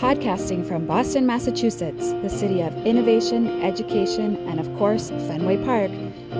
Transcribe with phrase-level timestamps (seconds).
[0.00, 5.92] Podcasting from Boston, Massachusetts, the city of innovation, education, and of course, Fenway Park,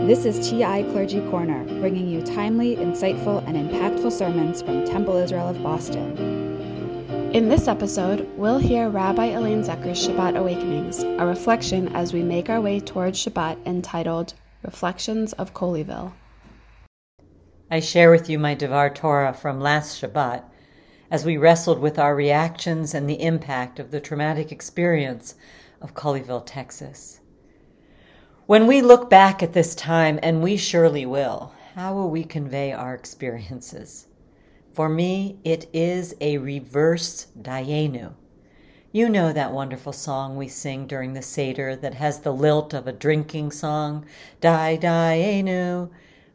[0.07, 5.47] this is TI Clergy Corner, bringing you timely, insightful, and impactful sermons from Temple Israel
[5.49, 6.17] of Boston.
[7.33, 12.51] In this episode, we'll hear Rabbi Elaine Zecher's Shabbat Awakenings, a reflection as we make
[12.51, 14.35] our way towards Shabbat entitled
[14.65, 16.13] Reflections of Colleyville.
[17.71, 20.43] I share with you my Devar Torah from last Shabbat
[21.11, 25.35] as we wrestled with our reactions and the impact of the traumatic experience
[25.81, 27.21] of Colleyville, Texas.
[28.47, 32.73] When we look back at this time, and we surely will, how will we convey
[32.73, 34.07] our experiences?
[34.73, 38.15] For me, it is a reverse Dayenu.
[38.93, 42.89] You know that wonderful song we sing during the Seder that has the lilt of
[42.89, 44.05] a drinking song,
[44.41, 45.91] Dai Dayenu.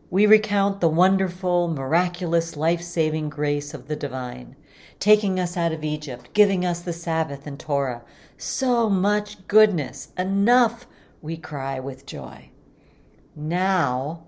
[0.10, 4.56] We recount the wonderful, miraculous, life saving grace of the divine,
[5.00, 8.04] taking us out of Egypt, giving us the Sabbath and Torah.
[8.38, 10.88] So much goodness, enough,
[11.22, 12.50] we cry with joy.
[13.36, 14.24] Now,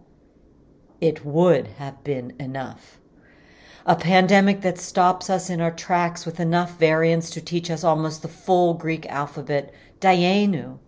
[1.00, 3.00] it would have been enough.
[3.86, 8.22] A pandemic that stops us in our tracks with enough variants to teach us almost
[8.22, 10.80] the full Greek alphabet, Dayenu,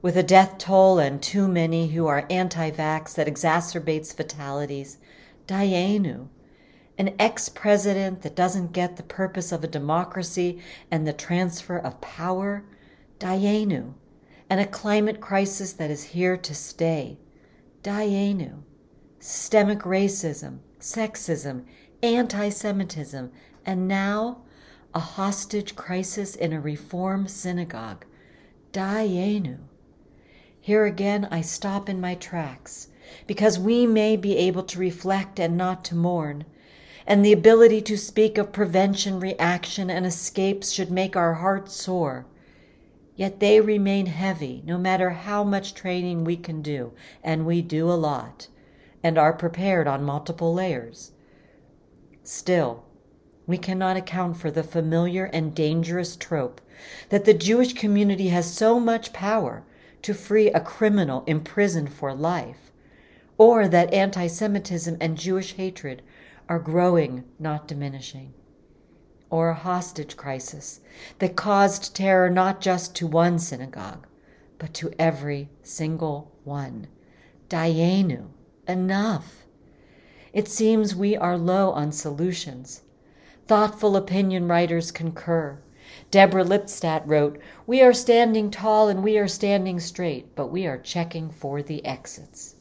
[0.00, 4.98] with a death toll and too many who are anti vax that exacerbates fatalities.
[5.46, 6.28] Dayenu,
[6.98, 12.00] an ex president that doesn't get the purpose of a democracy and the transfer of
[12.00, 12.64] power.
[13.18, 13.94] Dayenu,
[14.50, 17.18] and a climate crisis that is here to stay.
[17.82, 18.62] Dayenu,
[19.20, 21.64] systemic racism, sexism,
[22.02, 23.30] anti Semitism,
[23.64, 24.42] and now
[24.92, 28.04] a hostage crisis in a reform synagogue.
[28.72, 29.58] Dayenu.
[30.60, 32.88] Here again I stop in my tracks,
[33.26, 36.44] because we may be able to reflect and not to mourn,
[37.06, 42.26] and the ability to speak of prevention, reaction, and escapes should make our hearts soar.
[43.16, 47.90] Yet they remain heavy no matter how much training we can do, and we do
[47.90, 48.48] a lot,
[49.02, 51.12] and are prepared on multiple layers.
[52.22, 52.84] Still,
[53.46, 56.60] we cannot account for the familiar and dangerous trope
[57.08, 59.64] that the Jewish community has so much power
[60.02, 62.72] to free a criminal imprisoned for life,
[63.38, 66.02] or that anti Semitism and Jewish hatred
[66.48, 68.34] are growing, not diminishing,
[69.30, 70.80] or a hostage crisis
[71.18, 74.06] that caused terror not just to one synagogue,
[74.58, 76.86] but to every single one.
[77.48, 78.28] Dayenu,
[78.68, 79.44] enough.
[80.32, 82.82] It seems we are low on solutions.
[83.46, 85.58] Thoughtful opinion writers concur.
[86.10, 90.78] Deborah Lipstadt wrote, We are standing tall and we are standing straight, but we are
[90.78, 92.51] checking for the exits.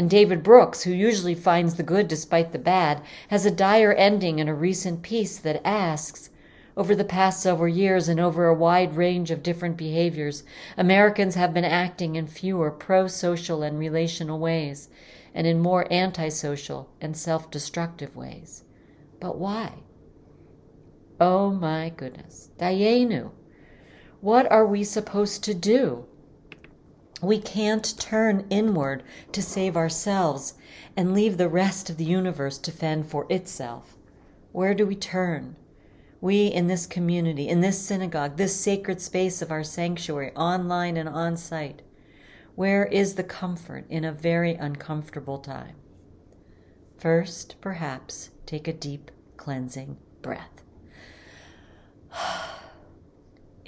[0.00, 4.38] And David Brooks, who usually finds the good despite the bad, has a dire ending
[4.38, 6.30] in a recent piece that asks,
[6.74, 10.42] over the past several years and over a wide range of different behaviors,
[10.78, 14.88] Americans have been acting in fewer pro social and relational ways,
[15.34, 18.64] and in more antisocial and self destructive ways.
[19.20, 19.80] But why?
[21.20, 22.48] Oh my goodness.
[22.58, 23.32] Dayenu.
[24.22, 26.06] What are we supposed to do?
[27.22, 30.54] We can't turn inward to save ourselves
[30.96, 33.96] and leave the rest of the universe to fend for itself.
[34.52, 35.56] Where do we turn?
[36.20, 41.08] We in this community, in this synagogue, this sacred space of our sanctuary, online and
[41.08, 41.82] on site,
[42.54, 45.76] where is the comfort in a very uncomfortable time?
[46.98, 50.62] First, perhaps, take a deep, cleansing breath.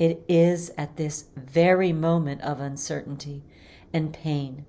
[0.02, 3.44] It is at this very moment of uncertainty
[3.92, 4.64] and pain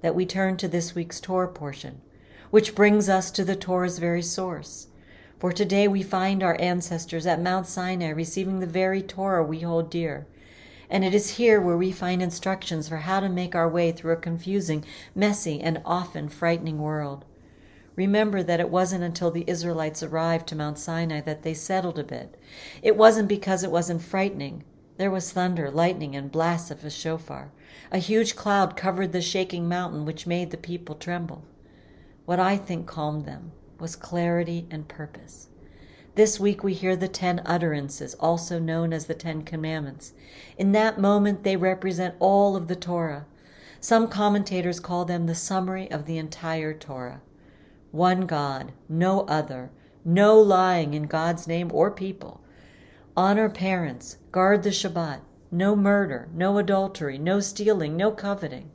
[0.00, 2.00] that we turn to this week's Torah portion,
[2.52, 4.86] which brings us to the Torah's very source.
[5.40, 9.90] For today we find our ancestors at Mount Sinai receiving the very Torah we hold
[9.90, 10.28] dear.
[10.88, 14.12] And it is here where we find instructions for how to make our way through
[14.12, 14.84] a confusing,
[15.16, 17.24] messy, and often frightening world.
[17.96, 22.04] Remember that it wasn't until the Israelites arrived to Mount Sinai that they settled a
[22.04, 22.38] bit.
[22.82, 24.62] It wasn't because it wasn't frightening.
[24.96, 27.52] There was thunder, lightning, and blasts of a shofar.
[27.92, 31.44] A huge cloud covered the shaking mountain, which made the people tremble.
[32.24, 35.48] What I think calmed them was clarity and purpose.
[36.14, 40.14] This week we hear the ten utterances, also known as the Ten Commandments.
[40.56, 43.26] In that moment, they represent all of the Torah.
[43.80, 47.20] Some commentators call them the summary of the entire Torah
[47.96, 49.70] one God, no other,
[50.04, 52.40] no lying in God's name or people.
[53.18, 55.20] Honor parents, guard the Shabbat,
[55.50, 58.70] no murder, no adultery, no stealing, no coveting.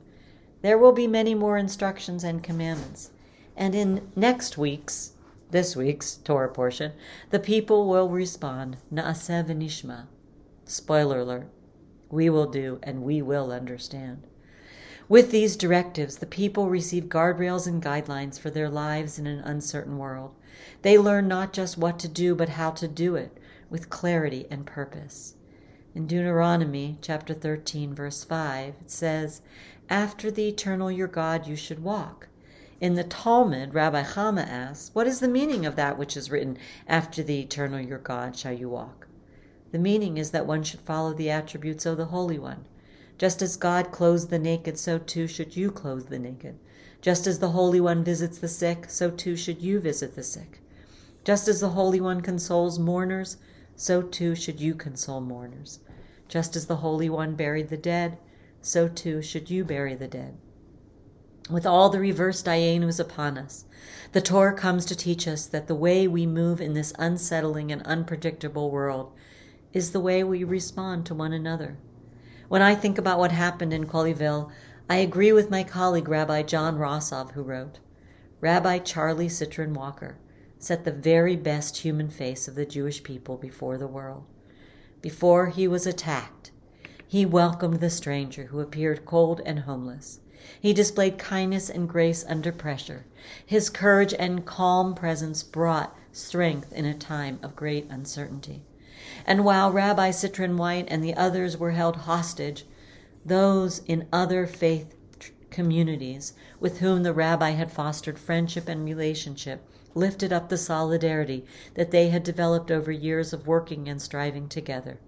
[0.64, 3.12] There will be many more instructions and commandments.
[3.56, 5.12] And in next week's
[5.52, 6.94] this week's Torah portion,
[7.30, 10.08] the people will respond, Na'aseh v'nishma.
[10.66, 11.50] Spoiler alert,
[12.10, 14.26] we will do and we will understand.
[15.08, 20.00] With these directives, the people receive guardrails and guidelines for their lives in an uncertain
[20.00, 20.34] world.
[20.82, 23.38] They learn not just what to do, but how to do it
[23.72, 25.34] with clarity and purpose.
[25.96, 29.42] In Deuteronomy chapter 13, verse 5, it says,
[29.90, 32.28] After the eternal your God you should walk.
[32.82, 36.58] In the Talmud, Rabbi Chama asks, What is the meaning of that which is written,
[36.88, 39.08] After the eternal your God shall you walk?
[39.72, 42.66] The meaning is that one should follow the attributes of the Holy One.
[43.18, 46.58] Just as God clothes the naked, so too should you clothe the naked.
[47.02, 50.60] Just as the Holy One visits the sick, so too should you visit the sick.
[51.24, 53.38] Just as the Holy One consoles mourners,
[53.76, 55.80] so too should you console mourners.
[56.28, 58.18] Just as the Holy One buried the dead,
[58.62, 60.38] so too should you bury the dead.
[61.50, 63.66] With all the reverse Dayenus upon us,
[64.12, 67.82] the Torah comes to teach us that the way we move in this unsettling and
[67.84, 69.12] unpredictable world
[69.74, 71.78] is the way we respond to one another.
[72.48, 74.52] When I think about what happened in Colleyville,
[74.90, 77.80] I agree with my colleague Rabbi John Rosove, who wrote
[78.42, 80.18] Rabbi Charlie Cytron-Walker
[80.62, 84.24] set the very best human face of the Jewish people before the world.
[85.02, 86.52] Before he was attacked,
[87.08, 90.20] he welcomed the stranger who appeared cold and homeless.
[90.60, 93.06] He displayed kindness and grace under pressure.
[93.46, 98.62] His courage and calm presence brought strength in a time of great uncertainty.
[99.26, 102.66] And while Rabbi Cytron White and the others were held hostage,
[103.26, 104.96] those in other faith
[105.50, 111.46] communities with whom the rabbi had fostered friendship and relationship lifted up the solidarity
[111.76, 115.00] that they had developed over years of working and striving together.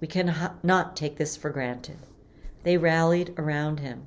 [0.00, 1.98] We cannot take this for granted.
[2.62, 4.06] They rallied around him.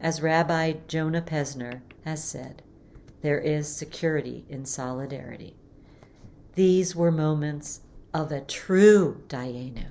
[0.00, 2.62] As Rabbi Jonah Pesner has said,
[3.22, 5.56] there is security in solidarity.
[6.54, 7.80] These were moments
[8.14, 9.86] of a true Dayenu.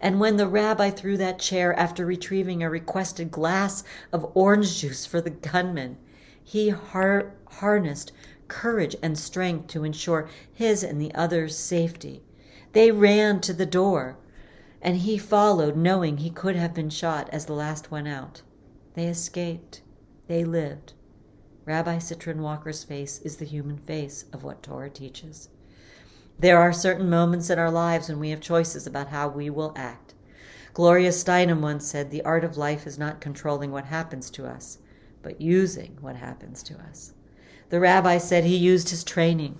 [0.00, 3.82] And when the rabbi threw that chair after retrieving a requested glass
[4.12, 5.96] of orange juice for the gunman,
[6.44, 8.12] he har- harnessed
[8.48, 12.22] courage and strength to ensure his and the others' safety.
[12.72, 14.16] They ran to the door,
[14.82, 18.42] and he followed, knowing he could have been shot as the last one out.
[18.94, 19.82] They escaped.
[20.26, 20.92] They lived.
[21.64, 25.48] Rabbi Cytron-Walker's face is the human face of what Torah teaches.
[26.38, 29.72] There are certain moments in our lives when we have choices about how we will
[29.76, 30.14] act.
[30.72, 34.78] Gloria Steinem once said, The art of life is not controlling what happens to us,
[35.22, 37.12] but using what happens to us.
[37.70, 39.56] The rabbi said he used his training.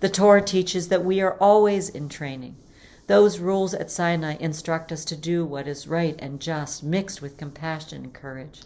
[0.00, 2.56] The Torah teaches that we are always in training.
[3.06, 7.36] Those rules at Sinai instruct us to do what is right and just, mixed with
[7.36, 8.62] compassion and courage.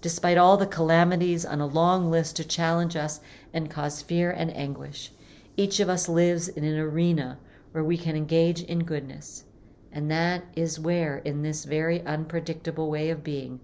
[0.00, 3.20] Despite all the calamities on a long list to challenge us
[3.52, 5.12] and cause fear and anguish,
[5.56, 7.38] each of us lives in an arena
[7.70, 9.44] where we can engage in goodness.
[9.92, 13.60] And that is where, in this very unpredictable way of being,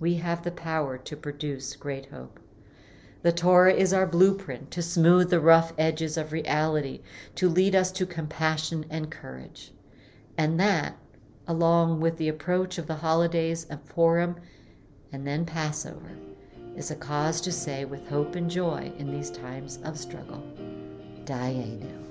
[0.00, 2.40] we have the power to produce great hope.
[3.24, 7.00] The Torah is our blueprint to smooth the rough edges of reality,
[7.36, 9.72] to lead us to compassion and courage.
[10.36, 10.98] And that,
[11.48, 14.36] along with the approach of the holidays of Purim
[15.10, 16.18] and then Passover,
[16.76, 20.42] is a cause to say with hope and joy in these times of struggle,
[21.24, 22.04] Dayenu.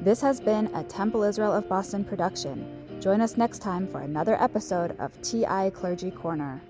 [0.00, 2.66] This has been a Temple Israel of Boston production.
[2.98, 6.62] Join us next time for another episode of TI Clergy Corner.